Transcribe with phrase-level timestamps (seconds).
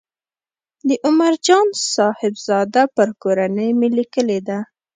[0.87, 4.59] د عمر جان صاحبزاده پر کورنۍ مې لیکلې ده.